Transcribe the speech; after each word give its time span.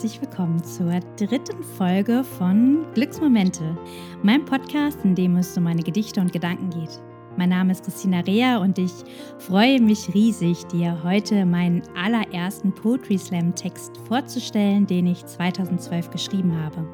herzlich 0.00 0.22
willkommen 0.22 0.64
zur 0.64 0.98
dritten 1.18 1.62
Folge 1.76 2.24
von 2.24 2.86
Glücksmomente, 2.94 3.76
meinem 4.22 4.46
Podcast, 4.46 4.98
in 5.04 5.14
dem 5.14 5.36
es 5.36 5.54
um 5.58 5.64
meine 5.64 5.82
Gedichte 5.82 6.22
und 6.22 6.32
Gedanken 6.32 6.70
geht. 6.70 7.02
Mein 7.36 7.50
Name 7.50 7.72
ist 7.72 7.84
Christina 7.84 8.20
Rea 8.20 8.56
und 8.62 8.78
ich 8.78 8.92
freue 9.40 9.78
mich 9.78 10.08
riesig, 10.14 10.64
dir 10.68 10.98
heute 11.04 11.44
meinen 11.44 11.82
allerersten 11.94 12.72
Poetry 12.72 13.18
Slam 13.18 13.54
Text 13.54 13.98
vorzustellen, 14.08 14.86
den 14.86 15.06
ich 15.06 15.26
2012 15.26 16.08
geschrieben 16.08 16.56
habe. 16.56 16.88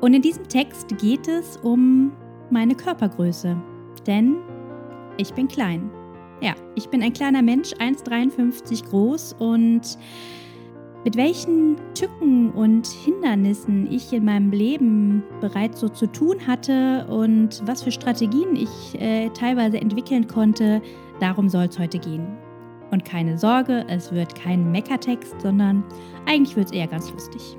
Und 0.00 0.12
in 0.12 0.22
diesem 0.22 0.48
Text 0.48 0.98
geht 0.98 1.28
es 1.28 1.56
um 1.58 2.10
meine 2.50 2.74
Körpergröße, 2.74 3.56
denn 4.08 4.38
ich 5.18 5.32
bin 5.34 5.46
klein. 5.46 5.88
Ja, 6.40 6.56
ich 6.74 6.88
bin 6.88 7.00
ein 7.00 7.12
kleiner 7.12 7.42
Mensch, 7.42 7.74
1,53 7.74 8.88
groß 8.88 9.34
und 9.38 9.96
mit 11.04 11.16
welchen 11.16 11.76
Tücken 11.94 12.50
und 12.50 12.86
Hindernissen 12.86 13.90
ich 13.90 14.12
in 14.12 14.24
meinem 14.24 14.50
Leben 14.50 15.22
bereits 15.40 15.80
so 15.80 15.88
zu 15.88 16.06
tun 16.06 16.46
hatte 16.46 17.06
und 17.08 17.62
was 17.66 17.82
für 17.82 17.92
Strategien 17.92 18.56
ich 18.56 19.00
äh, 19.00 19.28
teilweise 19.30 19.80
entwickeln 19.80 20.26
konnte, 20.26 20.82
darum 21.20 21.48
soll 21.48 21.64
es 21.64 21.78
heute 21.78 21.98
gehen. 21.98 22.26
Und 22.90 23.04
keine 23.04 23.36
Sorge, 23.38 23.84
es 23.88 24.12
wird 24.12 24.34
kein 24.34 24.70
Meckertext, 24.72 25.40
sondern 25.40 25.84
eigentlich 26.26 26.56
wird 26.56 26.66
es 26.66 26.72
eher 26.72 26.86
ganz 26.86 27.10
lustig. 27.12 27.56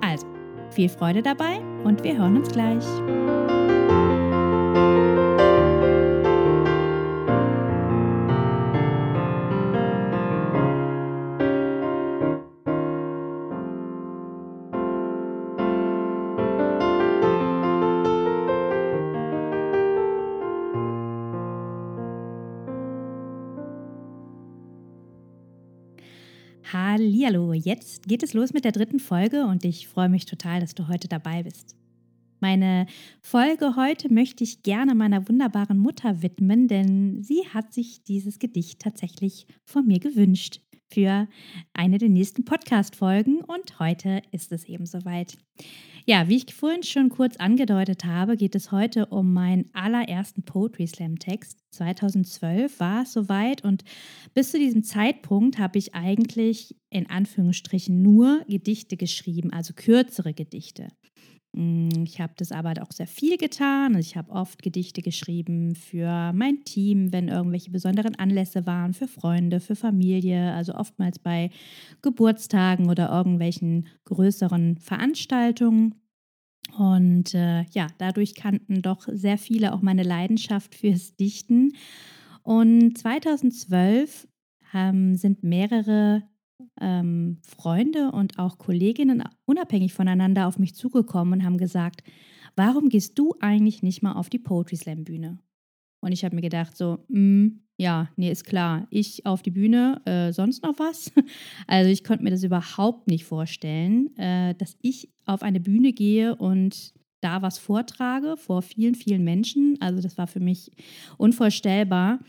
Also, 0.00 0.26
viel 0.70 0.88
Freude 0.88 1.22
dabei 1.22 1.60
und 1.84 2.04
wir 2.04 2.16
hören 2.16 2.36
uns 2.36 2.48
gleich. 2.50 2.84
Hallihallo, 26.72 27.54
jetzt 27.54 28.08
geht 28.08 28.22
es 28.22 28.34
los 28.34 28.52
mit 28.52 28.66
der 28.66 28.72
dritten 28.72 29.00
Folge 29.00 29.46
und 29.46 29.64
ich 29.64 29.88
freue 29.88 30.10
mich 30.10 30.26
total, 30.26 30.60
dass 30.60 30.74
du 30.74 30.86
heute 30.86 31.08
dabei 31.08 31.42
bist. 31.42 31.74
Meine 32.40 32.86
Folge 33.22 33.74
heute 33.74 34.12
möchte 34.12 34.44
ich 34.44 34.62
gerne 34.62 34.94
meiner 34.94 35.26
wunderbaren 35.30 35.78
Mutter 35.78 36.20
widmen, 36.20 36.68
denn 36.68 37.22
sie 37.22 37.40
hat 37.54 37.72
sich 37.72 38.04
dieses 38.04 38.38
Gedicht 38.38 38.80
tatsächlich 38.80 39.46
von 39.64 39.86
mir 39.86 39.98
gewünscht 39.98 40.60
für 40.92 41.26
eine 41.72 41.96
der 41.96 42.10
nächsten 42.10 42.44
Podcast-Folgen 42.44 43.40
und 43.40 43.78
heute 43.78 44.20
ist 44.32 44.52
es 44.52 44.64
eben 44.64 44.84
soweit. 44.84 45.38
Ja, 46.08 46.26
wie 46.26 46.36
ich 46.36 46.54
vorhin 46.54 46.82
schon 46.84 47.10
kurz 47.10 47.36
angedeutet 47.36 48.06
habe, 48.06 48.38
geht 48.38 48.54
es 48.54 48.72
heute 48.72 49.04
um 49.04 49.34
meinen 49.34 49.68
allerersten 49.74 50.42
Poetry 50.42 50.86
Slam 50.86 51.18
Text. 51.18 51.58
2012 51.72 52.80
war 52.80 53.02
es 53.02 53.12
soweit 53.12 53.62
und 53.62 53.84
bis 54.32 54.50
zu 54.50 54.58
diesem 54.58 54.84
Zeitpunkt 54.84 55.58
habe 55.58 55.76
ich 55.76 55.94
eigentlich 55.94 56.74
in 56.88 57.10
Anführungsstrichen 57.10 58.00
nur 58.00 58.42
Gedichte 58.48 58.96
geschrieben, 58.96 59.52
also 59.52 59.74
kürzere 59.74 60.32
Gedichte. 60.32 60.88
Mm, 61.58 62.04
ich 62.04 62.20
habe 62.20 62.34
das 62.36 62.52
aber 62.52 62.72
auch 62.80 62.92
sehr 62.92 63.08
viel 63.08 63.36
getan. 63.36 63.98
Ich 63.98 64.16
habe 64.16 64.30
oft 64.30 64.62
Gedichte 64.62 65.02
geschrieben 65.02 65.74
für 65.74 66.32
mein 66.32 66.62
Team, 66.64 67.12
wenn 67.12 67.26
irgendwelche 67.26 67.72
besonderen 67.72 68.14
Anlässe 68.14 68.64
waren, 68.64 68.94
für 68.94 69.08
Freunde, 69.08 69.58
für 69.58 69.74
Familie, 69.74 70.54
also 70.54 70.74
oftmals 70.74 71.18
bei 71.18 71.50
Geburtstagen 72.00 72.88
oder 72.88 73.10
irgendwelchen 73.10 73.88
größeren 74.04 74.78
Veranstaltungen. 74.78 75.96
Und 76.78 77.34
äh, 77.34 77.64
ja, 77.72 77.88
dadurch 77.98 78.36
kannten 78.36 78.80
doch 78.82 79.08
sehr 79.10 79.36
viele 79.36 79.72
auch 79.72 79.82
meine 79.82 80.04
Leidenschaft 80.04 80.76
fürs 80.76 81.16
Dichten. 81.16 81.72
Und 82.44 82.96
2012 82.96 84.28
ähm, 84.74 85.16
sind 85.16 85.42
mehrere 85.42 86.22
ähm, 86.80 87.38
Freunde 87.42 88.12
und 88.12 88.38
auch 88.38 88.58
Kolleginnen 88.58 89.22
unabhängig 89.44 89.92
voneinander 89.92 90.46
auf 90.46 90.58
mich 90.58 90.74
zugekommen 90.74 91.34
und 91.34 91.44
haben 91.44 91.58
gesagt, 91.58 92.02
warum 92.56 92.88
gehst 92.88 93.18
du 93.18 93.34
eigentlich 93.40 93.82
nicht 93.82 94.02
mal 94.02 94.12
auf 94.12 94.28
die 94.28 94.38
Poetry 94.38 94.76
Slam 94.76 95.04
Bühne? 95.04 95.38
Und 96.00 96.12
ich 96.12 96.24
habe 96.24 96.34
mir 96.34 96.42
gedacht, 96.42 96.76
so, 96.76 97.04
mm, 97.08 97.48
ja, 97.76 98.08
nee, 98.16 98.30
ist 98.30 98.44
klar, 98.44 98.86
ich 98.90 99.24
auf 99.26 99.42
die 99.42 99.50
Bühne, 99.50 100.00
äh, 100.04 100.32
sonst 100.32 100.62
noch 100.62 100.78
was? 100.78 101.12
Also 101.66 101.90
ich 101.90 102.04
konnte 102.04 102.24
mir 102.24 102.30
das 102.30 102.42
überhaupt 102.42 103.06
nicht 103.08 103.24
vorstellen, 103.24 104.16
äh, 104.16 104.54
dass 104.54 104.76
ich 104.82 105.10
auf 105.26 105.42
eine 105.42 105.60
Bühne 105.60 105.92
gehe 105.92 106.34
und 106.36 106.92
da 107.20 107.42
was 107.42 107.58
vortrage 107.58 108.36
vor 108.36 108.62
vielen, 108.62 108.94
vielen 108.94 109.24
Menschen. 109.24 109.76
Also 109.80 110.00
das 110.00 110.18
war 110.18 110.26
für 110.26 110.40
mich 110.40 110.70
unvorstellbar. 111.16 112.20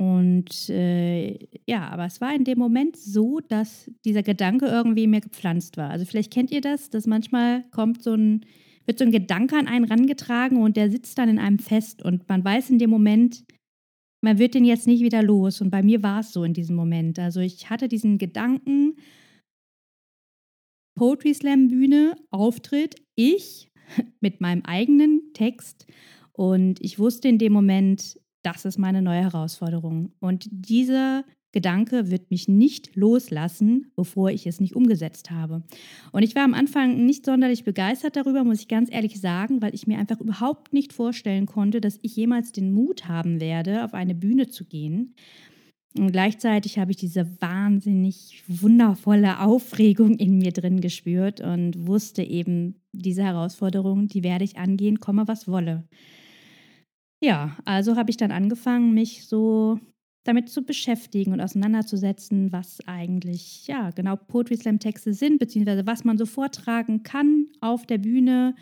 Und 0.00 0.68
äh, 0.68 1.36
ja, 1.66 1.88
aber 1.88 2.06
es 2.06 2.20
war 2.20 2.34
in 2.34 2.44
dem 2.44 2.58
Moment 2.58 2.96
so, 2.96 3.40
dass 3.40 3.90
dieser 4.04 4.22
Gedanke 4.22 4.66
irgendwie 4.66 5.08
mir 5.08 5.20
gepflanzt 5.20 5.76
war. 5.76 5.90
Also 5.90 6.04
vielleicht 6.04 6.32
kennt 6.32 6.52
ihr 6.52 6.60
das, 6.60 6.88
dass 6.88 7.06
manchmal 7.06 7.64
kommt 7.72 8.02
so 8.02 8.14
ein, 8.14 8.46
wird 8.86 8.98
so 8.98 9.04
ein 9.04 9.10
Gedanke 9.10 9.56
an 9.56 9.66
einen 9.66 9.84
rangetragen 9.84 10.62
und 10.62 10.76
der 10.76 10.90
sitzt 10.90 11.18
dann 11.18 11.28
in 11.28 11.40
einem 11.40 11.58
fest 11.58 12.04
und 12.04 12.28
man 12.28 12.44
weiß 12.44 12.70
in 12.70 12.78
dem 12.78 12.90
Moment, 12.90 13.44
man 14.20 14.38
wird 14.38 14.54
den 14.54 14.64
jetzt 14.64 14.86
nicht 14.86 15.02
wieder 15.02 15.22
los. 15.22 15.60
Und 15.60 15.70
bei 15.70 15.82
mir 15.82 16.02
war 16.02 16.20
es 16.20 16.32
so 16.32 16.44
in 16.44 16.54
diesem 16.54 16.76
Moment. 16.76 17.18
Also 17.18 17.40
ich 17.40 17.68
hatte 17.68 17.88
diesen 17.88 18.18
Gedanken, 18.18 18.96
Poetry 20.94 21.34
Slam 21.34 21.68
Bühne, 21.68 22.16
Auftritt, 22.30 22.96
ich 23.16 23.70
mit 24.20 24.40
meinem 24.40 24.62
eigenen 24.62 25.32
Text. 25.34 25.86
Und 26.32 26.80
ich 26.80 27.00
wusste 27.00 27.28
in 27.28 27.38
dem 27.38 27.52
Moment, 27.52 28.18
das 28.52 28.64
ist 28.64 28.78
meine 28.78 29.02
neue 29.02 29.22
Herausforderung. 29.22 30.12
Und 30.20 30.48
dieser 30.50 31.24
Gedanke 31.52 32.10
wird 32.10 32.30
mich 32.30 32.46
nicht 32.46 32.94
loslassen, 32.94 33.90
bevor 33.96 34.30
ich 34.30 34.46
es 34.46 34.60
nicht 34.60 34.76
umgesetzt 34.76 35.30
habe. 35.30 35.62
Und 36.12 36.22
ich 36.22 36.34
war 36.34 36.44
am 36.44 36.54
Anfang 36.54 37.06
nicht 37.06 37.24
sonderlich 37.24 37.64
begeistert 37.64 38.16
darüber, 38.16 38.44
muss 38.44 38.60
ich 38.60 38.68
ganz 38.68 38.92
ehrlich 38.92 39.20
sagen, 39.20 39.62
weil 39.62 39.74
ich 39.74 39.86
mir 39.86 39.98
einfach 39.98 40.20
überhaupt 40.20 40.72
nicht 40.72 40.92
vorstellen 40.92 41.46
konnte, 41.46 41.80
dass 41.80 41.98
ich 42.02 42.14
jemals 42.16 42.52
den 42.52 42.72
Mut 42.72 43.08
haben 43.08 43.40
werde, 43.40 43.84
auf 43.84 43.94
eine 43.94 44.14
Bühne 44.14 44.48
zu 44.48 44.64
gehen. 44.66 45.14
Und 45.96 46.12
gleichzeitig 46.12 46.78
habe 46.78 46.90
ich 46.90 46.98
diese 46.98 47.26
wahnsinnig 47.40 48.42
wundervolle 48.46 49.40
Aufregung 49.40 50.16
in 50.16 50.38
mir 50.38 50.52
drin 50.52 50.80
gespürt 50.80 51.40
und 51.40 51.86
wusste 51.86 52.22
eben, 52.22 52.74
diese 52.92 53.22
Herausforderung, 53.22 54.08
die 54.08 54.22
werde 54.22 54.44
ich 54.44 54.58
angehen, 54.58 55.00
komme 55.00 55.26
was 55.28 55.48
wolle. 55.48 55.88
Ja, 57.20 57.56
also 57.64 57.96
habe 57.96 58.10
ich 58.10 58.16
dann 58.16 58.30
angefangen, 58.30 58.94
mich 58.94 59.26
so 59.26 59.80
damit 60.24 60.50
zu 60.50 60.62
beschäftigen 60.62 61.32
und 61.32 61.40
auseinanderzusetzen, 61.40 62.52
was 62.52 62.78
eigentlich 62.86 63.66
ja 63.66 63.90
genau 63.90 64.16
Poetry 64.16 64.56
Slam 64.56 64.78
Texte 64.78 65.14
sind, 65.14 65.38
beziehungsweise 65.38 65.86
was 65.86 66.04
man 66.04 66.18
so 66.18 66.26
vortragen 66.26 67.02
kann 67.02 67.46
auf 67.60 67.86
der 67.86 67.98
Bühne, 67.98 68.54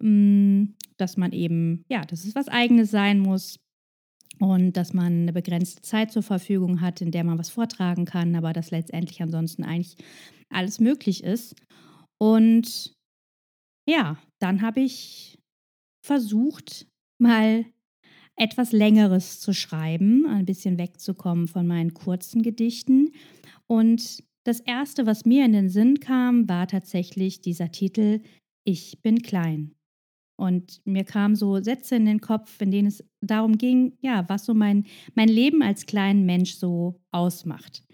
ähm, 0.00 0.74
dass 0.96 1.16
man 1.16 1.32
eben, 1.32 1.84
ja, 1.88 2.04
dass 2.04 2.24
es 2.24 2.34
was 2.34 2.48
Eigenes 2.48 2.90
sein 2.90 3.20
muss 3.20 3.60
und 4.40 4.76
dass 4.76 4.92
man 4.92 5.22
eine 5.22 5.32
begrenzte 5.32 5.82
Zeit 5.82 6.10
zur 6.10 6.22
Verfügung 6.22 6.80
hat, 6.80 7.00
in 7.00 7.10
der 7.10 7.24
man 7.24 7.38
was 7.38 7.50
vortragen 7.50 8.06
kann, 8.06 8.34
aber 8.34 8.52
dass 8.52 8.70
letztendlich 8.70 9.22
ansonsten 9.22 9.62
eigentlich 9.62 9.96
alles 10.48 10.80
möglich 10.80 11.22
ist. 11.22 11.54
Und 12.18 12.94
ja, 13.88 14.18
dann 14.40 14.62
habe 14.62 14.80
ich 14.80 15.38
versucht, 16.04 16.86
mal 17.18 17.66
etwas 18.36 18.72
Längeres 18.72 19.40
zu 19.40 19.52
schreiben, 19.52 20.26
ein 20.26 20.44
bisschen 20.44 20.78
wegzukommen 20.78 21.48
von 21.48 21.66
meinen 21.66 21.94
kurzen 21.94 22.42
Gedichten. 22.42 23.12
Und 23.66 24.22
das 24.44 24.60
Erste, 24.60 25.06
was 25.06 25.24
mir 25.24 25.44
in 25.44 25.52
den 25.52 25.68
Sinn 25.68 26.00
kam, 26.00 26.48
war 26.48 26.66
tatsächlich 26.66 27.40
dieser 27.40 27.70
Titel 27.70 28.20
Ich 28.64 29.00
bin 29.02 29.22
klein. 29.22 29.74
Und 30.36 30.80
mir 30.84 31.04
kamen 31.04 31.36
so 31.36 31.60
Sätze 31.60 31.94
in 31.94 32.06
den 32.06 32.20
Kopf, 32.20 32.60
in 32.60 32.72
denen 32.72 32.88
es 32.88 33.04
darum 33.20 33.56
ging, 33.56 33.96
ja, 34.00 34.28
was 34.28 34.44
so 34.44 34.52
mein, 34.52 34.84
mein 35.14 35.28
Leben 35.28 35.62
als 35.62 35.86
kleinen 35.86 36.26
Mensch 36.26 36.54
so 36.54 37.00
ausmacht. 37.12 37.84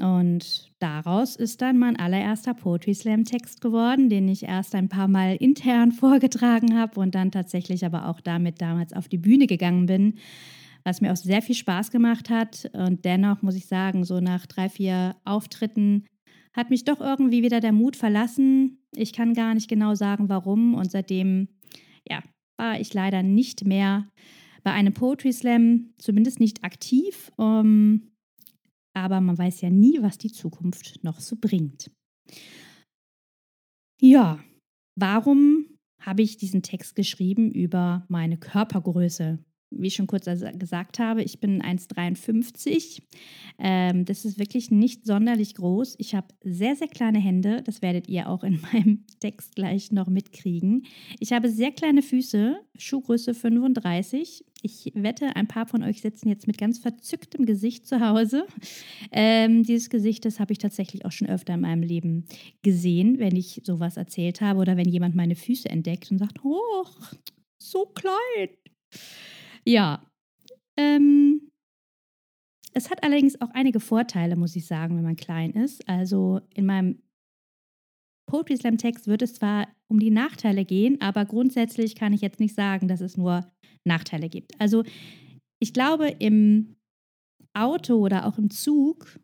Und 0.00 0.72
daraus 0.78 1.36
ist 1.36 1.60
dann 1.60 1.78
mein 1.78 1.96
allererster 1.98 2.54
Poetry 2.54 2.94
Slam 2.94 3.24
Text 3.24 3.60
geworden, 3.60 4.08
den 4.08 4.26
ich 4.26 4.44
erst 4.44 4.74
ein 4.74 4.88
paar 4.88 5.08
Mal 5.08 5.36
intern 5.36 5.92
vorgetragen 5.92 6.78
habe 6.78 6.98
und 7.00 7.14
dann 7.14 7.30
tatsächlich 7.30 7.84
aber 7.84 8.08
auch 8.08 8.20
damit 8.20 8.60
damals 8.60 8.92
auf 8.92 9.08
die 9.08 9.18
Bühne 9.18 9.46
gegangen 9.46 9.86
bin, 9.86 10.14
was 10.84 11.00
mir 11.00 11.12
auch 11.12 11.16
sehr 11.16 11.42
viel 11.42 11.54
Spaß 11.54 11.90
gemacht 11.90 12.30
hat. 12.30 12.70
Und 12.72 13.04
dennoch 13.04 13.42
muss 13.42 13.54
ich 13.54 13.66
sagen, 13.66 14.04
so 14.04 14.20
nach 14.20 14.46
drei, 14.46 14.68
vier 14.68 15.16
Auftritten 15.24 16.04
hat 16.54 16.70
mich 16.70 16.84
doch 16.84 17.00
irgendwie 17.00 17.42
wieder 17.42 17.60
der 17.60 17.72
Mut 17.72 17.96
verlassen. 17.96 18.78
Ich 18.94 19.12
kann 19.12 19.34
gar 19.34 19.54
nicht 19.54 19.68
genau 19.68 19.94
sagen, 19.94 20.28
warum. 20.28 20.74
Und 20.74 20.90
seitdem, 20.90 21.48
ja, 22.08 22.22
war 22.56 22.80
ich 22.80 22.92
leider 22.94 23.22
nicht 23.22 23.64
mehr 23.64 24.08
bei 24.62 24.72
einem 24.72 24.94
Poetry 24.94 25.32
Slam, 25.32 25.92
zumindest 25.98 26.40
nicht 26.40 26.64
aktiv. 26.64 27.30
Um, 27.36 28.11
aber 28.94 29.20
man 29.20 29.38
weiß 29.38 29.60
ja 29.60 29.70
nie, 29.70 30.02
was 30.02 30.18
die 30.18 30.32
Zukunft 30.32 31.02
noch 31.02 31.20
so 31.20 31.36
bringt. 31.40 31.90
Ja, 34.00 34.42
warum 34.96 35.66
habe 36.00 36.22
ich 36.22 36.36
diesen 36.36 36.62
Text 36.62 36.96
geschrieben 36.96 37.50
über 37.52 38.04
meine 38.08 38.36
Körpergröße? 38.36 39.38
Wie 39.76 39.88
ich 39.88 39.94
schon 39.94 40.06
kurz 40.06 40.26
gesagt 40.58 40.98
habe, 40.98 41.22
ich 41.22 41.40
bin 41.40 41.62
1,53. 41.62 43.02
Ähm, 43.58 44.04
das 44.04 44.24
ist 44.24 44.38
wirklich 44.38 44.70
nicht 44.70 45.06
sonderlich 45.06 45.54
groß. 45.54 45.96
Ich 45.98 46.14
habe 46.14 46.28
sehr, 46.42 46.76
sehr 46.76 46.88
kleine 46.88 47.18
Hände. 47.18 47.62
Das 47.62 47.82
werdet 47.82 48.08
ihr 48.08 48.28
auch 48.28 48.44
in 48.44 48.60
meinem 48.72 49.04
Text 49.20 49.54
gleich 49.56 49.92
noch 49.92 50.08
mitkriegen. 50.08 50.84
Ich 51.18 51.32
habe 51.32 51.48
sehr 51.48 51.70
kleine 51.70 52.02
Füße, 52.02 52.56
Schuhgröße 52.76 53.34
35. 53.34 54.44
Ich 54.64 54.92
wette, 54.94 55.34
ein 55.34 55.48
paar 55.48 55.66
von 55.66 55.82
euch 55.82 56.00
sitzen 56.00 56.28
jetzt 56.28 56.46
mit 56.46 56.56
ganz 56.56 56.78
verzücktem 56.78 57.46
Gesicht 57.46 57.86
zu 57.86 58.00
Hause. 58.00 58.46
Ähm, 59.10 59.64
dieses 59.64 59.90
Gesicht, 59.90 60.24
das 60.24 60.38
habe 60.38 60.52
ich 60.52 60.58
tatsächlich 60.58 61.04
auch 61.04 61.10
schon 61.10 61.28
öfter 61.28 61.54
in 61.54 61.62
meinem 61.62 61.82
Leben 61.82 62.26
gesehen, 62.62 63.18
wenn 63.18 63.34
ich 63.34 63.60
sowas 63.64 63.96
erzählt 63.96 64.40
habe 64.40 64.60
oder 64.60 64.76
wenn 64.76 64.88
jemand 64.88 65.16
meine 65.16 65.34
Füße 65.34 65.68
entdeckt 65.68 66.10
und 66.12 66.18
sagt, 66.18 66.44
oh, 66.44 66.86
so 67.58 67.86
klein. 67.86 68.50
Ja. 69.64 70.04
Ähm, 70.76 71.50
es 72.72 72.90
hat 72.90 73.02
allerdings 73.04 73.40
auch 73.40 73.50
einige 73.50 73.80
Vorteile, 73.80 74.36
muss 74.36 74.56
ich 74.56 74.66
sagen, 74.66 74.96
wenn 74.96 75.04
man 75.04 75.16
klein 75.16 75.52
ist. 75.52 75.86
Also 75.88 76.40
in 76.54 76.66
meinem 76.66 77.02
Poetry 78.26 78.56
Slam 78.56 78.78
Text 78.78 79.06
wird 79.06 79.22
es 79.22 79.34
zwar 79.34 79.68
um 79.88 79.98
die 79.98 80.10
Nachteile 80.10 80.64
gehen, 80.64 81.00
aber 81.00 81.26
grundsätzlich 81.26 81.94
kann 81.94 82.12
ich 82.14 82.22
jetzt 82.22 82.40
nicht 82.40 82.54
sagen, 82.54 82.88
dass 82.88 83.00
es 83.00 83.16
nur 83.16 83.46
Nachteile 83.84 84.28
gibt. 84.28 84.58
Also 84.58 84.84
ich 85.60 85.74
glaube, 85.74 86.08
im 86.08 86.76
Auto 87.52 87.96
oder 87.96 88.26
auch 88.26 88.38
im 88.38 88.50
Zug 88.50 89.20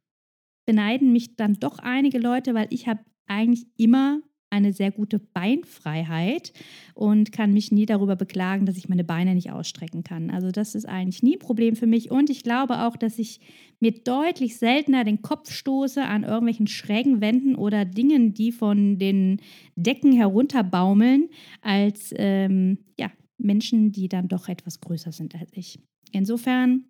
beneiden 0.67 1.13
mich 1.13 1.37
dann 1.37 1.55
doch 1.55 1.79
einige 1.79 2.19
Leute, 2.19 2.53
weil 2.53 2.67
ich 2.71 2.87
habe 2.87 3.03
eigentlich 3.27 3.67
immer 3.79 4.21
eine 4.51 4.73
sehr 4.73 4.91
gute 4.91 5.19
Beinfreiheit 5.19 6.53
und 6.95 7.33
kann 7.33 7.53
mich 7.53 7.71
nie 7.71 7.87
darüber 7.87 8.17
beklagen, 8.17 8.67
dass 8.67 8.77
ich 8.77 8.89
meine 8.89 9.05
Beine 9.05 9.35
nicht 9.35 9.51
ausstrecken 9.51 10.05
kann. 10.05 10.31
Also 10.31 10.51
das 10.51 10.75
ist 10.75 10.87
eigentlich 10.87 11.23
nie 11.23 11.37
ein 11.37 11.41
Problem 11.41 11.77
für 11.77 11.87
mich. 11.87 12.11
Und 12.11 12.31
ich 12.31 12.43
glaube 12.43 12.83
auch, 12.87 12.97
dass 12.97 13.19
ich 13.19 13.41
mir 13.81 13.93
deutlich 13.93 14.57
seltener 14.57 15.05
den 15.05 15.23
Kopf 15.23 15.51
stoße 15.51 16.03
an 16.03 16.25
irgendwelchen 16.25 16.67
schrägen 16.67 17.21
Wänden 17.21 17.55
oder 17.55 17.85
Dingen, 17.85 18.35
die 18.35 18.53
von 18.53 18.99
den 18.99 19.41
Decken 19.77 20.13
herunterbaumeln, 20.13 21.29
als 21.61 22.13
ähm, 22.17 22.79
ja, 22.99 23.11
Menschen, 23.39 23.93
die 23.93 24.09
dann 24.09 24.29
doch 24.29 24.49
etwas 24.49 24.81
größer 24.81 25.13
sind 25.13 25.35
als 25.35 25.51
ich. 25.53 25.79
Insofern, 26.13 26.85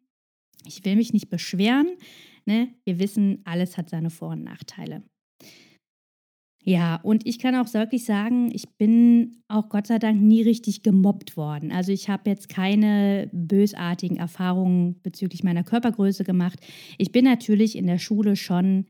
ich 0.64 0.84
will 0.84 0.96
mich 0.96 1.12
nicht 1.12 1.28
beschweren. 1.28 1.88
Ne? 2.46 2.68
Wir 2.84 2.98
wissen, 2.98 3.42
alles 3.44 3.76
hat 3.76 3.90
seine 3.90 4.10
Vor- 4.10 4.30
und 4.30 4.44
Nachteile. 4.44 5.02
Ja, 6.68 6.96
und 6.96 7.26
ich 7.26 7.38
kann 7.38 7.54
auch 7.54 7.72
wirklich 7.72 8.04
sagen, 8.04 8.50
ich 8.52 8.68
bin 8.76 9.40
auch 9.48 9.70
Gott 9.70 9.86
sei 9.86 9.98
Dank 9.98 10.20
nie 10.20 10.42
richtig 10.42 10.82
gemobbt 10.82 11.34
worden. 11.34 11.72
Also 11.72 11.92
ich 11.92 12.10
habe 12.10 12.28
jetzt 12.28 12.50
keine 12.50 13.30
bösartigen 13.32 14.18
Erfahrungen 14.18 15.00
bezüglich 15.00 15.42
meiner 15.42 15.64
Körpergröße 15.64 16.24
gemacht. 16.24 16.60
Ich 16.98 17.10
bin 17.10 17.24
natürlich 17.24 17.74
in 17.74 17.86
der 17.86 17.96
Schule 17.96 18.36
schon, 18.36 18.84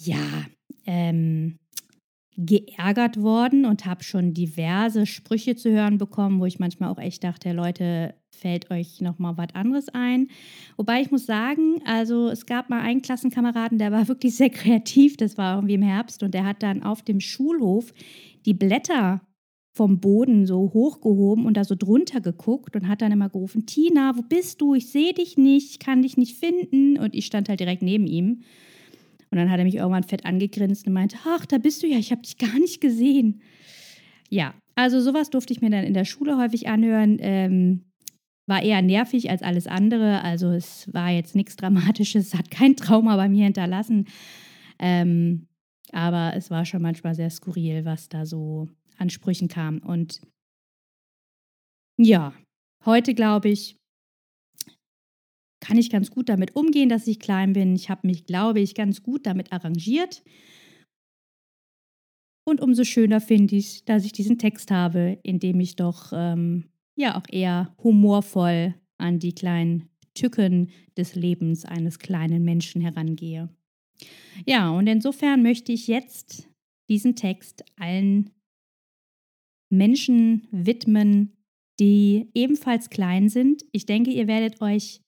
ja, 0.00 0.46
ähm, 0.86 1.58
geärgert 2.36 3.20
worden 3.20 3.64
und 3.64 3.86
habe 3.86 4.04
schon 4.04 4.34
diverse 4.34 5.04
Sprüche 5.06 5.56
zu 5.56 5.70
hören 5.70 5.98
bekommen, 5.98 6.40
wo 6.40 6.46
ich 6.46 6.58
manchmal 6.58 6.90
auch 6.90 6.98
echt 6.98 7.24
dachte, 7.24 7.52
Leute, 7.52 8.14
fällt 8.30 8.70
euch 8.70 9.00
noch 9.00 9.18
mal 9.18 9.36
was 9.36 9.54
anderes 9.54 9.88
ein. 9.90 10.28
Wobei 10.76 11.02
ich 11.02 11.10
muss 11.10 11.26
sagen, 11.26 11.82
also 11.84 12.28
es 12.28 12.46
gab 12.46 12.70
mal 12.70 12.80
einen 12.80 13.02
Klassenkameraden, 13.02 13.78
der 13.78 13.92
war 13.92 14.08
wirklich 14.08 14.36
sehr 14.36 14.50
kreativ, 14.50 15.16
das 15.16 15.36
war 15.36 15.56
irgendwie 15.56 15.74
im 15.74 15.82
Herbst 15.82 16.22
und 16.22 16.32
der 16.32 16.46
hat 16.46 16.62
dann 16.62 16.82
auf 16.82 17.02
dem 17.02 17.20
Schulhof 17.20 17.92
die 18.46 18.54
Blätter 18.54 19.20
vom 19.72 20.00
Boden 20.00 20.46
so 20.46 20.72
hochgehoben 20.74 21.46
und 21.46 21.56
da 21.56 21.64
so 21.64 21.74
drunter 21.74 22.20
geguckt 22.20 22.74
und 22.74 22.88
hat 22.88 23.02
dann 23.02 23.12
immer 23.12 23.28
gerufen, 23.28 23.66
Tina, 23.66 24.16
wo 24.16 24.22
bist 24.22 24.60
du? 24.60 24.74
Ich 24.74 24.90
sehe 24.90 25.14
dich 25.14 25.36
nicht, 25.36 25.70
ich 25.70 25.78
kann 25.78 26.02
dich 26.02 26.16
nicht 26.16 26.36
finden. 26.36 26.98
Und 26.98 27.14
ich 27.14 27.26
stand 27.26 27.48
halt 27.48 27.60
direkt 27.60 27.82
neben 27.82 28.06
ihm. 28.06 28.42
Und 29.30 29.38
dann 29.38 29.50
hat 29.50 29.58
er 29.58 29.64
mich 29.64 29.76
irgendwann 29.76 30.02
fett 30.02 30.24
angegrinst 30.24 30.86
und 30.86 30.92
meinte, 30.92 31.16
ach, 31.24 31.46
da 31.46 31.58
bist 31.58 31.82
du 31.82 31.86
ja, 31.86 31.98
ich 31.98 32.10
habe 32.10 32.22
dich 32.22 32.36
gar 32.36 32.58
nicht 32.58 32.80
gesehen. 32.80 33.42
Ja, 34.28 34.54
also 34.74 35.00
sowas 35.00 35.30
durfte 35.30 35.52
ich 35.52 35.60
mir 35.60 35.70
dann 35.70 35.84
in 35.84 35.94
der 35.94 36.04
Schule 36.04 36.36
häufig 36.36 36.68
anhören. 36.68 37.18
Ähm, 37.20 37.84
war 38.46 38.62
eher 38.62 38.82
nervig 38.82 39.30
als 39.30 39.42
alles 39.42 39.66
andere. 39.66 40.22
Also 40.22 40.50
es 40.50 40.92
war 40.92 41.10
jetzt 41.10 41.36
nichts 41.36 41.56
Dramatisches, 41.56 42.34
hat 42.34 42.50
kein 42.50 42.76
Trauma 42.76 43.16
bei 43.16 43.28
mir 43.28 43.44
hinterlassen. 43.44 44.06
Ähm, 44.78 45.46
aber 45.92 46.32
es 46.36 46.50
war 46.50 46.64
schon 46.64 46.82
manchmal 46.82 47.14
sehr 47.14 47.30
skurril, 47.30 47.84
was 47.84 48.08
da 48.08 48.26
so 48.26 48.68
an 48.98 49.10
Sprüchen 49.10 49.48
kam. 49.48 49.78
Und 49.78 50.20
ja, 51.98 52.32
heute 52.84 53.14
glaube 53.14 53.48
ich, 53.48 53.76
kann 55.70 55.78
ich 55.78 55.88
ganz 55.88 56.10
gut 56.10 56.28
damit 56.28 56.56
umgehen, 56.56 56.88
dass 56.88 57.06
ich 57.06 57.20
klein 57.20 57.52
bin. 57.52 57.76
Ich 57.76 57.90
habe 57.90 58.04
mich, 58.04 58.26
glaube 58.26 58.58
ich, 58.58 58.74
ganz 58.74 59.04
gut 59.04 59.24
damit 59.24 59.52
arrangiert. 59.52 60.24
Und 62.44 62.60
umso 62.60 62.82
schöner 62.82 63.20
finde 63.20 63.54
ich, 63.54 63.84
dass 63.84 64.04
ich 64.04 64.10
diesen 64.10 64.36
Text 64.36 64.72
habe, 64.72 65.20
in 65.22 65.38
dem 65.38 65.60
ich 65.60 65.76
doch 65.76 66.10
ähm, 66.12 66.64
ja 66.96 67.16
auch 67.16 67.22
eher 67.30 67.72
humorvoll 67.84 68.74
an 68.98 69.20
die 69.20 69.32
kleinen 69.32 69.88
Tücken 70.14 70.70
des 70.96 71.14
Lebens 71.14 71.64
eines 71.64 72.00
kleinen 72.00 72.42
Menschen 72.42 72.80
herangehe. 72.80 73.48
Ja, 74.46 74.70
und 74.70 74.88
insofern 74.88 75.40
möchte 75.40 75.70
ich 75.70 75.86
jetzt 75.86 76.48
diesen 76.88 77.14
Text 77.14 77.62
allen 77.76 78.30
Menschen 79.70 80.48
widmen, 80.50 81.36
die 81.78 82.28
ebenfalls 82.34 82.90
klein 82.90 83.28
sind. 83.28 83.64
Ich 83.70 83.86
denke, 83.86 84.10
ihr 84.10 84.26
werdet 84.26 84.60
euch 84.60 85.00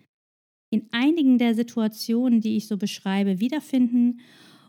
in 0.73 0.89
einigen 0.91 1.39
der 1.39 1.55
Situationen, 1.55 2.41
die 2.41 2.57
ich 2.57 2.67
so 2.67 2.79
beschreibe, 2.79 3.41
wiederfinden. 3.41 4.21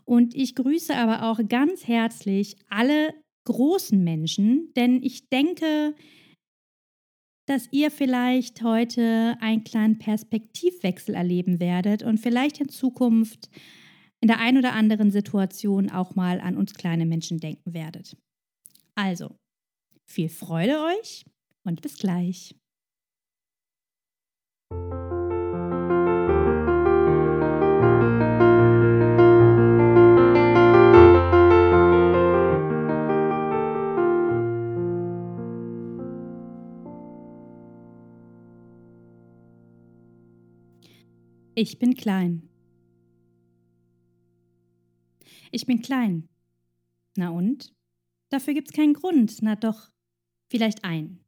Und 0.04 0.34
ich 0.34 0.54
grüße 0.54 0.94
aber 0.94 1.30
auch 1.30 1.40
ganz 1.48 1.88
herzlich 1.88 2.56
alle 2.68 3.14
großen 3.46 4.04
Menschen, 4.04 4.70
denn 4.76 5.02
ich 5.02 5.30
denke, 5.30 5.94
dass 7.46 7.68
ihr 7.72 7.90
vielleicht 7.90 8.62
heute 8.62 9.36
einen 9.40 9.64
kleinen 9.64 9.98
Perspektivwechsel 9.98 11.14
erleben 11.14 11.58
werdet 11.58 12.02
und 12.02 12.18
vielleicht 12.18 12.60
in 12.60 12.68
Zukunft 12.68 13.50
in 14.20 14.28
der 14.28 14.40
einen 14.40 14.58
oder 14.58 14.72
anderen 14.72 15.10
Situation 15.10 15.90
auch 15.90 16.14
mal 16.14 16.40
an 16.40 16.56
uns 16.56 16.74
kleine 16.74 17.06
Menschen 17.06 17.40
denken 17.40 17.74
werdet. 17.74 18.16
Also, 18.94 19.36
viel 20.06 20.28
Freude 20.28 20.82
euch 20.84 21.24
und 21.64 21.82
bis 21.82 21.98
gleich. 21.98 22.54
Ich 41.56 41.78
bin 41.78 41.94
klein. 41.94 42.48
Ich 45.52 45.66
bin 45.66 45.82
klein. 45.82 46.28
Na 47.16 47.30
und? 47.30 47.72
Dafür 48.28 48.54
gibt's 48.54 48.72
keinen 48.72 48.94
Grund. 48.94 49.36
Na 49.40 49.54
doch, 49.54 49.92
vielleicht 50.50 50.82
ein. 50.82 51.20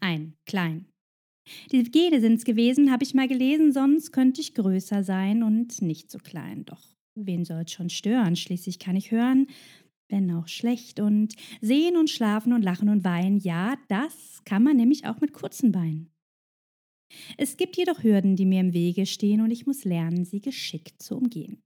Ein, 0.00 0.34
klein. 0.44 0.86
Die 1.72 1.82
Gene 1.84 2.20
sind's 2.20 2.44
gewesen, 2.44 2.92
habe 2.92 3.04
ich 3.04 3.14
mal 3.14 3.26
gelesen, 3.26 3.72
sonst 3.72 4.12
könnte 4.12 4.42
ich 4.42 4.54
größer 4.54 5.02
sein 5.02 5.42
und 5.42 5.80
nicht 5.80 6.10
so 6.10 6.18
klein. 6.18 6.66
Doch, 6.66 6.82
wen 7.14 7.46
soll's 7.46 7.72
schon 7.72 7.88
stören? 7.88 8.36
Schließlich 8.36 8.78
kann 8.78 8.96
ich 8.96 9.10
hören, 9.10 9.46
wenn 10.10 10.30
auch 10.30 10.46
schlecht 10.46 11.00
und 11.00 11.34
sehen 11.62 11.96
und 11.96 12.10
schlafen 12.10 12.52
und 12.52 12.62
lachen 12.62 12.90
und 12.90 13.04
weinen. 13.04 13.38
Ja, 13.38 13.76
das 13.88 14.42
kann 14.44 14.62
man 14.62 14.76
nämlich 14.76 15.06
auch 15.06 15.22
mit 15.22 15.32
kurzen 15.32 15.72
Beinen. 15.72 16.10
Es 17.36 17.56
gibt 17.56 17.76
jedoch 17.76 18.02
Hürden, 18.02 18.36
die 18.36 18.46
mir 18.46 18.60
im 18.60 18.72
Wege 18.72 19.06
stehen 19.06 19.40
und 19.40 19.50
ich 19.50 19.66
muss 19.66 19.84
lernen, 19.84 20.24
sie 20.24 20.40
geschickt 20.40 21.02
zu 21.02 21.16
umgehen. 21.16 21.62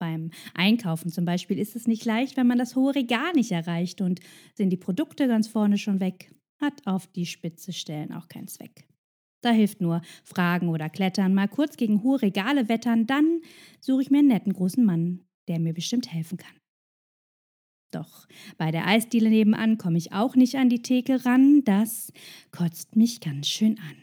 Beim 0.00 0.30
Einkaufen 0.54 1.12
zum 1.12 1.24
Beispiel 1.24 1.58
ist 1.58 1.76
es 1.76 1.86
nicht 1.86 2.04
leicht, 2.04 2.36
wenn 2.36 2.48
man 2.48 2.58
das 2.58 2.74
hohe 2.74 2.94
Regal 2.94 3.32
nicht 3.34 3.52
erreicht 3.52 4.00
und 4.00 4.20
sind 4.54 4.70
die 4.70 4.76
Produkte 4.76 5.28
ganz 5.28 5.46
vorne 5.46 5.78
schon 5.78 6.00
weg, 6.00 6.34
hat 6.60 6.86
auf 6.86 7.06
die 7.06 7.26
Spitze 7.26 7.72
stellen 7.72 8.12
auch 8.12 8.28
keinen 8.28 8.48
Zweck. 8.48 8.88
Da 9.42 9.50
hilft 9.50 9.80
nur 9.80 10.02
Fragen 10.24 10.68
oder 10.68 10.88
Klettern, 10.88 11.34
mal 11.34 11.48
kurz 11.48 11.76
gegen 11.76 12.02
hohe 12.02 12.22
Regale 12.22 12.68
wettern, 12.68 13.06
dann 13.06 13.42
suche 13.80 14.02
ich 14.02 14.10
mir 14.10 14.18
einen 14.18 14.28
netten 14.28 14.52
großen 14.52 14.84
Mann, 14.84 15.24
der 15.48 15.58
mir 15.58 15.72
bestimmt 15.72 16.12
helfen 16.12 16.38
kann. 16.38 16.56
Doch 17.92 18.26
bei 18.56 18.70
der 18.70 18.86
Eisdiele 18.86 19.28
nebenan 19.30 19.78
komme 19.78 19.98
ich 19.98 20.12
auch 20.12 20.34
nicht 20.34 20.56
an 20.56 20.68
die 20.68 20.82
Theke 20.82 21.24
ran, 21.24 21.62
das 21.64 22.12
kotzt 22.50 22.96
mich 22.96 23.20
ganz 23.20 23.48
schön 23.48 23.78
an. 23.78 24.01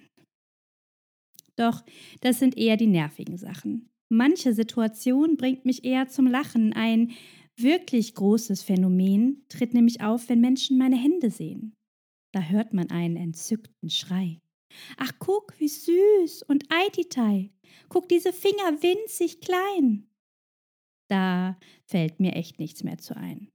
Doch 1.60 1.84
das 2.22 2.40
sind 2.40 2.58
eher 2.58 2.78
die 2.78 2.88
nervigen 2.88 3.38
Sachen. 3.38 3.90
Manche 4.10 4.54
Situation 4.54 5.36
bringt 5.36 5.66
mich 5.66 5.84
eher 5.84 6.08
zum 6.08 6.26
Lachen. 6.26 6.72
Ein 6.72 7.12
wirklich 7.60 8.16
großes 8.16 8.64
Phänomen 8.64 9.44
tritt 9.50 9.74
nämlich 9.74 10.02
auf, 10.02 10.30
wenn 10.30 10.40
Menschen 10.40 10.78
meine 10.78 10.96
Hände 10.96 11.30
sehen. 11.30 11.76
Da 12.34 12.42
hört 12.44 12.74
man 12.74 12.90
einen 12.90 13.18
entzückten 13.18 13.90
Schrei. 13.90 14.40
Ach, 14.98 15.12
guck, 15.20 15.60
wie 15.60 15.68
süß 15.68 16.44
und 16.44 16.64
Eititai. 16.70 17.52
Guck, 17.90 18.08
diese 18.08 18.32
Finger 18.32 18.82
winzig 18.82 19.42
klein. 19.42 20.08
Da 21.10 21.60
fällt 21.86 22.20
mir 22.20 22.34
echt 22.34 22.60
nichts 22.60 22.84
mehr 22.84 23.00
zu 23.00 23.18
ein. 23.18 23.50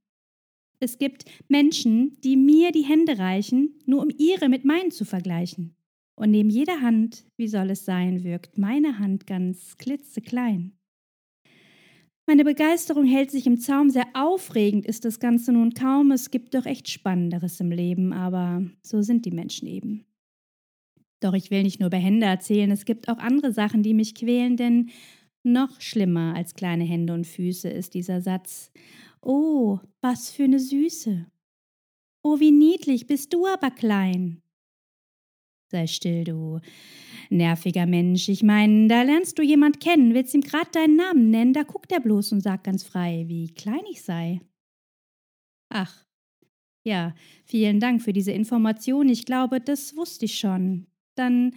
Es 0.79 0.99
gibt 0.99 1.25
Menschen, 1.47 2.19
die 2.21 2.35
mir 2.35 2.71
die 2.71 2.83
Hände 2.83 3.17
reichen, 3.17 3.79
nur 3.85 4.03
um 4.03 4.09
ihre 4.15 4.49
mit 4.49 4.63
meinen 4.65 4.91
zu 4.91 5.05
vergleichen. 5.05 5.75
Und 6.15 6.31
neben 6.31 6.49
jeder 6.49 6.81
Hand, 6.81 7.25
wie 7.37 7.47
soll 7.47 7.69
es 7.69 7.85
sein, 7.85 8.23
wirkt 8.23 8.57
meine 8.57 8.99
Hand 8.99 9.27
ganz 9.27 9.77
klitzeklein. 9.77 10.77
Meine 12.27 12.43
Begeisterung 12.43 13.05
hält 13.05 13.29
sich 13.29 13.45
im 13.45 13.59
Zaum, 13.59 13.91
sehr 13.91 14.07
aufregend 14.13 14.85
ist 14.85 15.05
das 15.05 15.19
Ganze 15.19 15.51
nun 15.51 15.75
kaum, 15.75 16.11
es 16.11 16.31
gibt 16.31 16.55
doch 16.55 16.65
echt 16.65 16.89
Spannenderes 16.89 17.59
im 17.59 17.69
Leben, 17.69 18.13
aber 18.13 18.63
so 18.81 19.03
sind 19.03 19.25
die 19.25 19.31
Menschen 19.31 19.67
eben. 19.67 20.05
Doch 21.19 21.33
ich 21.33 21.51
will 21.51 21.61
nicht 21.61 21.79
nur 21.79 21.87
über 21.87 21.97
Hände 21.97 22.25
erzählen, 22.25 22.71
es 22.71 22.85
gibt 22.85 23.09
auch 23.09 23.19
andere 23.19 23.53
Sachen, 23.53 23.83
die 23.83 23.93
mich 23.93 24.15
quälen, 24.15 24.57
denn 24.57 24.89
noch 25.43 25.79
schlimmer 25.79 26.33
als 26.35 26.55
kleine 26.55 26.83
Hände 26.83 27.13
und 27.13 27.27
Füße 27.27 27.69
ist 27.69 27.93
dieser 27.93 28.21
Satz. 28.21 28.71
Oh, 29.21 29.79
was 30.01 30.31
für 30.31 30.45
eine 30.45 30.59
Süße. 30.59 31.27
Oh, 32.23 32.39
wie 32.39 32.51
niedlich, 32.51 33.05
bist 33.05 33.33
du 33.35 33.45
aber 33.45 33.69
klein. 33.69 34.41
Sei 35.75 35.87
still, 35.87 36.23
du 36.23 36.61
nerviger 37.29 37.85
Mensch. 37.85 38.29
Ich 38.29 38.43
meine, 38.43 38.87
da 38.87 39.01
lernst 39.01 39.37
du 39.37 39.43
jemand 39.43 39.81
kennen, 39.81 40.13
willst 40.13 40.33
ihm 40.33 40.39
grad 40.39 40.73
deinen 40.73 40.95
Namen 40.95 41.29
nennen, 41.29 41.51
da 41.51 41.63
guckt 41.63 41.91
er 41.91 41.99
bloß 41.99 42.31
und 42.31 42.39
sagt 42.39 42.63
ganz 42.63 42.83
frei, 42.83 43.25
wie 43.27 43.53
klein 43.53 43.83
ich 43.91 44.01
sei. 44.01 44.39
Ach, 45.67 46.05
ja, 46.85 47.13
vielen 47.43 47.81
Dank 47.81 48.01
für 48.01 48.13
diese 48.13 48.31
Information. 48.31 49.09
Ich 49.09 49.25
glaube, 49.25 49.59
das 49.59 49.97
wusste 49.97 50.23
ich 50.23 50.39
schon. 50.39 50.87
Dann 51.15 51.53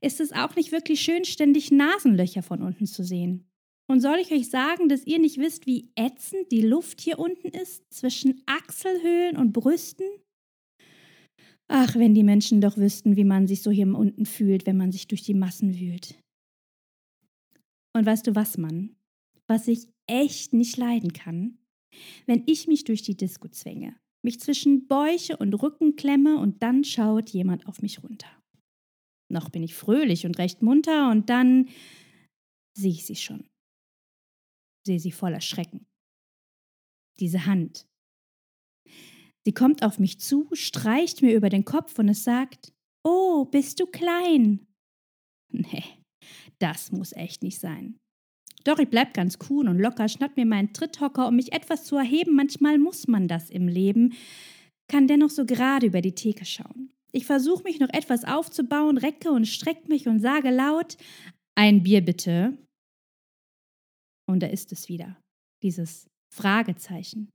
ist 0.00 0.20
es 0.20 0.32
auch 0.32 0.56
nicht 0.56 0.72
wirklich 0.72 1.02
schön, 1.02 1.26
ständig 1.26 1.70
Nasenlöcher 1.70 2.42
von 2.42 2.62
unten 2.62 2.86
zu 2.86 3.04
sehen. 3.04 3.44
Und 3.88 4.00
soll 4.00 4.20
ich 4.20 4.32
euch 4.32 4.48
sagen, 4.48 4.88
dass 4.88 5.06
ihr 5.06 5.18
nicht 5.18 5.36
wisst, 5.36 5.66
wie 5.66 5.92
ätzend 5.96 6.50
die 6.50 6.62
Luft 6.62 7.02
hier 7.02 7.18
unten 7.18 7.48
ist, 7.48 7.92
zwischen 7.92 8.40
Achselhöhlen 8.46 9.36
und 9.36 9.52
Brüsten? 9.52 10.06
Ach, 11.72 11.94
wenn 11.94 12.14
die 12.14 12.24
Menschen 12.24 12.60
doch 12.60 12.76
wüssten, 12.76 13.14
wie 13.14 13.22
man 13.22 13.46
sich 13.46 13.62
so 13.62 13.70
hier 13.70 13.86
unten 13.86 14.26
fühlt, 14.26 14.66
wenn 14.66 14.76
man 14.76 14.90
sich 14.90 15.06
durch 15.06 15.22
die 15.22 15.34
Massen 15.34 15.78
wühlt. 15.78 16.20
Und 17.94 18.04
weißt 18.04 18.26
du 18.26 18.34
was, 18.34 18.58
Mann? 18.58 18.96
Was 19.46 19.68
ich 19.68 19.86
echt 20.08 20.52
nicht 20.52 20.76
leiden 20.76 21.12
kann? 21.12 21.58
Wenn 22.26 22.42
ich 22.46 22.66
mich 22.66 22.82
durch 22.82 23.02
die 23.02 23.16
Disco 23.16 23.46
zwänge, 23.46 23.94
mich 24.22 24.40
zwischen 24.40 24.88
Bäuche 24.88 25.36
und 25.36 25.54
Rücken 25.54 25.94
klemme 25.94 26.38
und 26.38 26.60
dann 26.60 26.82
schaut 26.82 27.30
jemand 27.30 27.68
auf 27.68 27.82
mich 27.82 28.02
runter. 28.02 28.30
Noch 29.30 29.48
bin 29.48 29.62
ich 29.62 29.76
fröhlich 29.76 30.26
und 30.26 30.38
recht 30.38 30.62
munter 30.62 31.08
und 31.12 31.30
dann 31.30 31.68
sehe 32.76 32.90
ich 32.90 33.06
sie 33.06 33.14
schon. 33.14 33.48
Sehe 34.84 34.98
sie 34.98 35.12
voller 35.12 35.40
Schrecken. 35.40 35.86
Diese 37.20 37.46
Hand, 37.46 37.86
Sie 39.46 39.52
kommt 39.52 39.82
auf 39.82 39.98
mich 39.98 40.20
zu, 40.20 40.48
streicht 40.52 41.22
mir 41.22 41.34
über 41.34 41.48
den 41.48 41.64
Kopf 41.64 41.98
und 41.98 42.08
es 42.08 42.24
sagt, 42.24 42.72
Oh, 43.02 43.46
bist 43.46 43.80
du 43.80 43.86
klein? 43.86 44.66
Nee, 45.52 45.84
das 46.58 46.92
muss 46.92 47.12
echt 47.12 47.42
nicht 47.42 47.58
sein. 47.58 47.96
Doch 48.64 48.78
ich 48.78 48.90
bleib 48.90 49.14
ganz 49.14 49.38
cool 49.48 49.68
und 49.68 49.78
locker, 49.78 50.08
schnapp 50.08 50.36
mir 50.36 50.44
meinen 50.44 50.72
Tritthocker, 50.72 51.28
um 51.28 51.36
mich 51.36 51.52
etwas 51.52 51.84
zu 51.84 51.96
erheben. 51.96 52.34
Manchmal 52.34 52.78
muss 52.78 53.08
man 53.08 53.26
das 53.26 53.48
im 53.48 53.68
Leben. 53.68 54.14
Kann 54.88 55.06
dennoch 55.06 55.30
so 55.30 55.46
gerade 55.46 55.86
über 55.86 56.02
die 56.02 56.14
Theke 56.14 56.44
schauen. 56.44 56.92
Ich 57.12 57.26
versuche 57.26 57.64
mich 57.64 57.80
noch 57.80 57.88
etwas 57.88 58.24
aufzubauen, 58.24 58.98
recke 58.98 59.30
und 59.30 59.46
strecke 59.46 59.88
mich 59.88 60.06
und 60.08 60.20
sage 60.20 60.50
laut: 60.50 60.98
Ein 61.56 61.82
Bier 61.82 62.04
bitte. 62.04 62.58
Und 64.28 64.40
da 64.42 64.46
ist 64.46 64.72
es 64.72 64.88
wieder. 64.88 65.16
Dieses 65.62 66.06
Fragezeichen. 66.32 67.30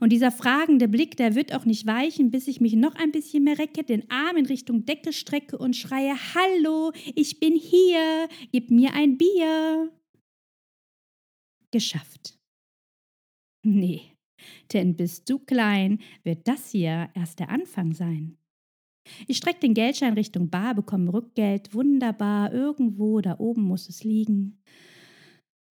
Und 0.00 0.10
dieser 0.10 0.30
fragende 0.30 0.88
Blick, 0.88 1.16
der 1.16 1.34
wird 1.34 1.54
auch 1.54 1.64
nicht 1.64 1.86
weichen, 1.86 2.30
bis 2.30 2.48
ich 2.48 2.60
mich 2.60 2.74
noch 2.74 2.94
ein 2.94 3.12
bisschen 3.12 3.44
mehr 3.44 3.58
recke, 3.58 3.84
den 3.84 4.10
Arm 4.10 4.36
in 4.36 4.46
Richtung 4.46 4.84
Decke 4.84 5.12
strecke 5.12 5.58
und 5.58 5.76
schreie: 5.76 6.14
Hallo, 6.34 6.92
ich 7.14 7.40
bin 7.40 7.54
hier, 7.56 8.28
gib 8.52 8.70
mir 8.70 8.94
ein 8.94 9.18
Bier. 9.18 9.90
Geschafft. 11.70 12.38
Nee, 13.66 14.02
denn 14.72 14.94
bist 14.94 15.28
du 15.28 15.38
klein, 15.38 16.00
wird 16.22 16.46
das 16.46 16.70
hier 16.70 17.10
erst 17.14 17.40
der 17.40 17.48
Anfang 17.48 17.92
sein. 17.94 18.36
Ich 19.26 19.36
strecke 19.36 19.60
den 19.60 19.74
Geldschein 19.74 20.14
Richtung 20.14 20.48
Bar, 20.48 20.74
bekomme 20.74 21.12
Rückgeld. 21.12 21.74
Wunderbar, 21.74 22.52
irgendwo 22.52 23.20
da 23.20 23.38
oben 23.38 23.62
muss 23.62 23.88
es 23.88 24.04
liegen. 24.04 24.58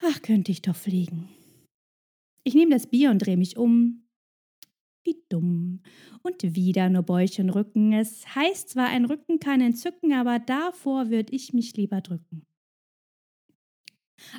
Ach, 0.04 0.22
könnte 0.22 0.52
ich 0.52 0.62
doch 0.62 0.76
fliegen. 0.76 1.30
Ich 2.44 2.54
nehme 2.54 2.72
das 2.72 2.88
Bier 2.88 3.10
und 3.10 3.20
drehe 3.20 3.38
mich 3.38 3.58
um. 3.58 4.03
Wie 5.04 5.22
dumm. 5.30 5.82
Und 6.22 6.56
wieder 6.56 6.90
nur 6.90 7.04
Bäuche 7.04 7.42
und 7.42 7.50
Rücken. 7.50 7.94
Es 7.94 8.36
heißt 8.36 8.70
zwar, 8.70 8.88
ein 8.88 9.06
Rücken 9.06 9.40
kann 9.40 9.62
entzücken, 9.62 10.14
aber 10.14 10.40
davor 10.40 11.10
würde 11.10 11.34
ich 11.34 11.54
mich 11.54 11.76
lieber 11.76 12.02
drücken. 12.02 12.46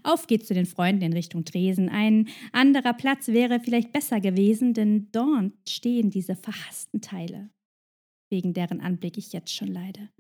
Auf 0.03 0.27
geht's 0.27 0.47
zu 0.47 0.55
den 0.55 0.67
Freunden 0.67 1.03
in 1.03 1.13
Richtung 1.13 1.45
Tresen. 1.45 1.89
Ein 1.89 2.29
anderer 2.53 2.95
Platz 2.95 3.29
wäre 3.29 3.61
vielleicht 3.61 3.93
besser 3.93 4.21
gewesen, 4.21 4.73
denn 4.73 5.11
dort 5.13 5.53
stehen 5.69 6.11
diese 6.11 6.37
verhassten 6.37 7.03
Teile, 7.03 7.51
wegen 8.31 8.55
deren 8.55 8.81
Anblick 8.81 9.19
ich 9.19 9.33
jetzt 9.33 9.55
schon 9.55 9.69
leide. 9.69 10.11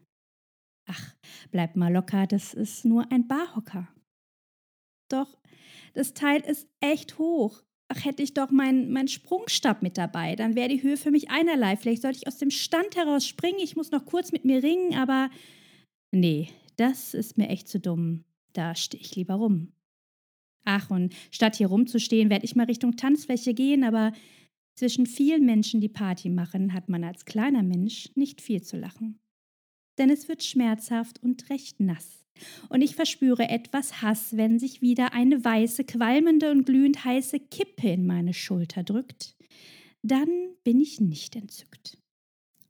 Ach, 0.86 1.14
bleib 1.50 1.76
mal 1.76 1.92
locker, 1.92 2.26
das 2.26 2.52
ist 2.52 2.84
nur 2.84 3.10
ein 3.10 3.26
Barhocker. 3.26 3.88
Doch, 5.08 5.38
das 5.94 6.12
Teil 6.12 6.42
ist 6.42 6.68
echt 6.80 7.18
hoch 7.18 7.62
ach, 7.94 8.04
hätte 8.04 8.22
ich 8.22 8.34
doch 8.34 8.50
meinen 8.50 8.92
mein 8.92 9.08
Sprungstab 9.08 9.82
mit 9.82 9.98
dabei, 9.98 10.36
dann 10.36 10.54
wäre 10.54 10.68
die 10.68 10.82
Höhe 10.82 10.96
für 10.96 11.10
mich 11.10 11.30
einerlei. 11.30 11.76
Vielleicht 11.76 12.02
sollte 12.02 12.18
ich 12.18 12.26
aus 12.26 12.38
dem 12.38 12.50
Stand 12.50 12.96
heraus 12.96 13.26
springen, 13.26 13.58
ich 13.60 13.76
muss 13.76 13.90
noch 13.90 14.06
kurz 14.06 14.32
mit 14.32 14.44
mir 14.44 14.62
ringen, 14.62 14.94
aber 14.94 15.30
nee, 16.12 16.48
das 16.76 17.14
ist 17.14 17.38
mir 17.38 17.48
echt 17.48 17.68
zu 17.68 17.80
dumm. 17.80 18.24
Da 18.52 18.74
stehe 18.74 19.02
ich 19.02 19.16
lieber 19.16 19.34
rum. 19.34 19.72
Ach, 20.64 20.90
und 20.90 21.14
statt 21.30 21.56
hier 21.56 21.66
rumzustehen, 21.66 22.30
werde 22.30 22.44
ich 22.44 22.56
mal 22.56 22.66
Richtung 22.66 22.96
Tanzfläche 22.96 23.52
gehen, 23.52 23.84
aber 23.84 24.12
zwischen 24.76 25.06
vielen 25.06 25.44
Menschen, 25.44 25.80
die 25.80 25.88
Party 25.88 26.30
machen, 26.30 26.72
hat 26.72 26.88
man 26.88 27.04
als 27.04 27.24
kleiner 27.24 27.62
Mensch 27.62 28.10
nicht 28.14 28.40
viel 28.40 28.62
zu 28.62 28.76
lachen. 28.76 29.18
Denn 29.98 30.10
es 30.10 30.28
wird 30.28 30.42
schmerzhaft 30.42 31.22
und 31.22 31.50
recht 31.50 31.80
nass 31.80 32.23
und 32.68 32.82
ich 32.82 32.96
verspüre 32.96 33.48
etwas 33.48 34.02
Hass, 34.02 34.36
wenn 34.36 34.58
sich 34.58 34.82
wieder 34.82 35.12
eine 35.12 35.44
weiße, 35.44 35.84
qualmende 35.84 36.50
und 36.50 36.64
glühend 36.64 37.04
heiße 37.04 37.40
Kippe 37.40 37.88
in 37.88 38.06
meine 38.06 38.34
Schulter 38.34 38.82
drückt. 38.82 39.36
Dann 40.02 40.28
bin 40.64 40.80
ich 40.80 41.00
nicht 41.00 41.36
entzückt. 41.36 41.98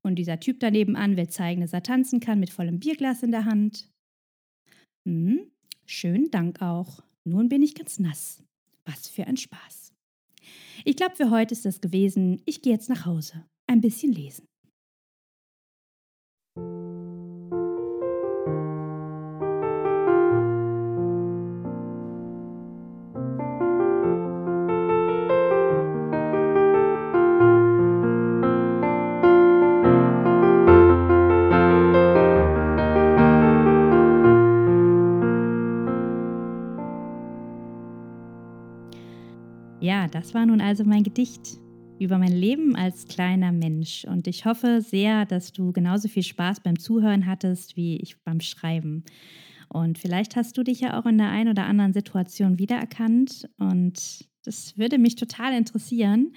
Und 0.02 0.16
dieser 0.16 0.38
Typ 0.38 0.60
daneben 0.60 0.96
an 0.96 1.16
will 1.16 1.28
zeigen, 1.28 1.62
dass 1.62 1.72
er 1.72 1.82
tanzen 1.82 2.20
kann 2.20 2.38
mit 2.38 2.50
vollem 2.50 2.78
Bierglas 2.78 3.22
in 3.22 3.30
der 3.30 3.46
Hand. 3.46 3.90
Hm, 5.08 5.50
schönen 5.86 6.30
Dank 6.30 6.60
auch. 6.60 7.02
Nun 7.24 7.48
bin 7.48 7.62
ich 7.62 7.74
ganz 7.74 7.98
nass. 7.98 8.42
Was 8.84 9.08
für 9.08 9.26
ein 9.26 9.38
Spaß. 9.38 9.94
Ich 10.84 10.96
glaube, 10.96 11.16
für 11.16 11.30
heute 11.30 11.54
ist 11.54 11.64
das 11.64 11.80
gewesen. 11.80 12.42
Ich 12.44 12.60
gehe 12.60 12.74
jetzt 12.74 12.90
nach 12.90 13.06
Hause. 13.06 13.46
Ein 13.66 13.80
bisschen 13.80 14.12
lesen. 14.12 14.46
Das 40.24 40.32
war 40.32 40.46
nun 40.46 40.62
also 40.62 40.84
mein 40.84 41.02
Gedicht 41.02 41.58
über 41.98 42.16
mein 42.16 42.32
Leben 42.32 42.76
als 42.76 43.06
kleiner 43.06 43.52
Mensch. 43.52 44.06
Und 44.06 44.26
ich 44.26 44.46
hoffe 44.46 44.80
sehr, 44.80 45.26
dass 45.26 45.52
du 45.52 45.70
genauso 45.70 46.08
viel 46.08 46.22
Spaß 46.22 46.60
beim 46.60 46.78
Zuhören 46.78 47.26
hattest 47.26 47.76
wie 47.76 47.98
ich 47.98 48.16
beim 48.24 48.40
Schreiben. 48.40 49.04
Und 49.68 49.98
vielleicht 49.98 50.34
hast 50.34 50.56
du 50.56 50.62
dich 50.62 50.80
ja 50.80 50.98
auch 50.98 51.04
in 51.04 51.18
der 51.18 51.28
einen 51.28 51.50
oder 51.50 51.66
anderen 51.66 51.92
Situation 51.92 52.58
wiedererkannt. 52.58 53.50
Und 53.58 54.26
das 54.46 54.78
würde 54.78 54.96
mich 54.96 55.16
total 55.16 55.52
interessieren. 55.52 56.32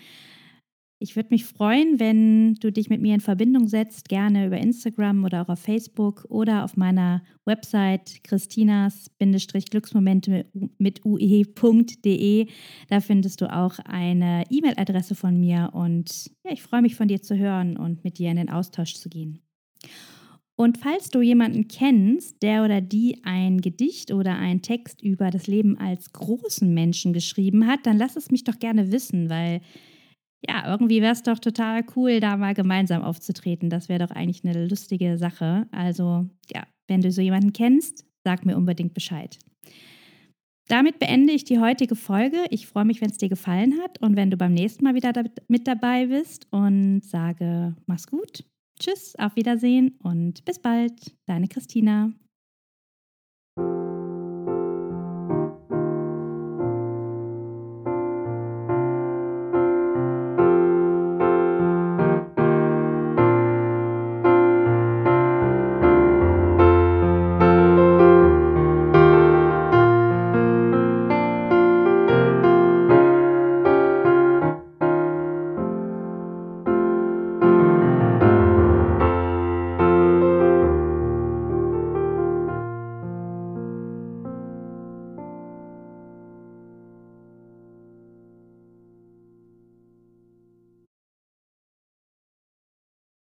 Ich 0.99 1.15
würde 1.15 1.29
mich 1.29 1.45
freuen, 1.45 1.99
wenn 1.99 2.55
du 2.55 2.71
dich 2.71 2.89
mit 2.89 3.01
mir 3.01 3.13
in 3.13 3.19
Verbindung 3.19 3.67
setzt, 3.67 4.09
gerne 4.09 4.47
über 4.47 4.57
Instagram 4.57 5.25
oder 5.25 5.43
auch 5.43 5.49
auf 5.49 5.59
Facebook 5.59 6.25
oder 6.27 6.63
auf 6.63 6.75
meiner 6.75 7.21
Website 7.45 8.23
christinas-glücksmomente 8.23 10.47
mit 10.79 11.05
ue.de. 11.05 12.47
Da 12.89 12.99
findest 12.99 13.41
du 13.41 13.53
auch 13.53 13.77
eine 13.85 14.45
E-Mail-Adresse 14.49 15.13
von 15.13 15.39
mir 15.39 15.69
und 15.73 16.31
ja, 16.43 16.51
ich 16.51 16.63
freue 16.63 16.81
mich 16.81 16.95
von 16.95 17.07
dir 17.07 17.21
zu 17.21 17.37
hören 17.37 17.77
und 17.77 18.03
mit 18.03 18.17
dir 18.17 18.31
in 18.31 18.37
den 18.37 18.49
Austausch 18.49 18.95
zu 18.95 19.07
gehen. 19.07 19.43
Und 20.55 20.79
falls 20.79 21.11
du 21.11 21.21
jemanden 21.21 21.67
kennst, 21.67 22.41
der 22.41 22.65
oder 22.65 22.81
die 22.81 23.23
ein 23.23 23.61
Gedicht 23.61 24.11
oder 24.11 24.35
einen 24.35 24.63
Text 24.63 25.03
über 25.03 25.29
das 25.29 25.45
Leben 25.45 25.77
als 25.77 26.11
großen 26.11 26.73
Menschen 26.73 27.13
geschrieben 27.13 27.67
hat, 27.67 27.85
dann 27.85 27.99
lass 27.99 28.15
es 28.15 28.31
mich 28.31 28.43
doch 28.43 28.57
gerne 28.57 28.91
wissen, 28.91 29.29
weil 29.29 29.61
ja, 30.47 30.69
irgendwie 30.69 31.01
wäre 31.01 31.13
es 31.13 31.23
doch 31.23 31.39
total 31.39 31.83
cool, 31.95 32.19
da 32.19 32.37
mal 32.37 32.53
gemeinsam 32.53 33.01
aufzutreten. 33.01 33.69
Das 33.69 33.89
wäre 33.89 34.05
doch 34.05 34.15
eigentlich 34.15 34.43
eine 34.43 34.67
lustige 34.67 35.17
Sache. 35.17 35.67
Also 35.71 36.25
ja, 36.53 36.63
wenn 36.87 37.01
du 37.01 37.11
so 37.11 37.21
jemanden 37.21 37.53
kennst, 37.53 38.05
sag 38.23 38.45
mir 38.45 38.57
unbedingt 38.57 38.93
Bescheid. 38.93 39.37
Damit 40.67 40.99
beende 40.99 41.31
ich 41.31 41.45
die 41.45 41.59
heutige 41.59 41.95
Folge. 41.95 42.45
Ich 42.49 42.67
freue 42.67 42.85
mich, 42.85 42.99
wenn 42.99 43.09
es 43.09 43.17
dir 43.17 43.29
gefallen 43.29 43.79
hat 43.81 44.01
und 44.01 44.17
wenn 44.17 44.31
du 44.31 44.37
beim 44.37 44.53
nächsten 44.53 44.83
Mal 44.83 44.95
wieder 44.95 45.13
mit 45.47 45.67
dabei 45.67 46.07
bist 46.07 46.47
und 46.51 47.01
sage, 47.05 47.75
mach's 47.85 48.07
gut, 48.07 48.43
tschüss, 48.79 49.15
auf 49.17 49.35
Wiedersehen 49.37 49.97
und 50.03 50.43
bis 50.43 50.59
bald, 50.59 51.15
deine 51.25 51.47
Christina. 51.47 52.11